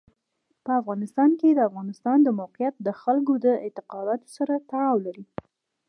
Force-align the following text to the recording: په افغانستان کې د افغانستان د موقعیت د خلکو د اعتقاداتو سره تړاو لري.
په 0.63 0.71
افغانستان 0.81 1.29
کې 1.39 1.49
د 1.53 1.59
افغانستان 1.69 2.17
د 2.23 2.29
موقعیت 2.39 2.75
د 2.81 2.89
خلکو 3.01 3.33
د 3.45 3.47
اعتقاداتو 3.65 4.27
سره 4.37 4.53
تړاو 4.69 4.95
لري. 5.05 5.25